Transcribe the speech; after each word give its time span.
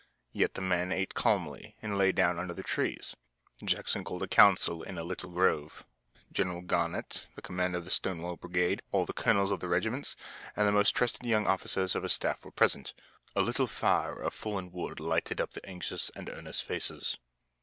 Yet 0.31 0.55
the 0.55 0.61
men 0.61 0.91
ate 0.91 1.13
calmly 1.13 1.75
and 1.79 1.95
lay 1.95 2.11
down 2.11 2.39
under 2.39 2.55
the 2.55 2.63
trees. 2.63 3.15
Jackson 3.63 4.03
called 4.03 4.23
a 4.23 4.27
council 4.27 4.81
in 4.81 4.97
a 4.97 5.03
little 5.03 5.29
grove. 5.29 5.85
General 6.31 6.61
Garnett, 6.63 7.27
the 7.35 7.41
commander 7.43 7.77
of 7.77 7.85
the 7.85 7.91
Stonewall 7.91 8.35
Brigade, 8.35 8.81
all 8.91 9.05
the 9.05 9.13
colonels 9.13 9.51
of 9.51 9.59
the 9.59 9.67
regiments, 9.69 10.15
and 10.55 10.67
the 10.67 10.71
most 10.71 10.95
trusted 10.95 11.23
young 11.29 11.45
officers 11.45 11.93
of 11.93 12.01
his 12.01 12.13
staff 12.13 12.43
were 12.43 12.49
present. 12.49 12.95
A 13.35 13.41
little 13.43 13.67
fire 13.67 14.19
of 14.19 14.33
fallen 14.33 14.71
wood 14.71 14.99
lighted 14.99 15.39
up 15.39 15.51
the 15.51 15.63
anxious 15.69 16.09
and 16.15 16.31
earnest 16.31 16.63
faces. 16.63 17.19